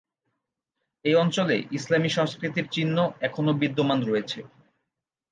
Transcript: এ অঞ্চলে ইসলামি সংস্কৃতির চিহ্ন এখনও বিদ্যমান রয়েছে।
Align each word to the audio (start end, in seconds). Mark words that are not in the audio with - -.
এ 1.05 1.11
অঞ্চলে 1.15 1.55
ইসলামি 1.71 2.09
সংস্কৃতির 2.09 2.65
চিহ্ন 2.67 2.97
এখনও 3.21 3.53
বিদ্যমান 3.61 3.99
রয়েছে। 4.03 4.39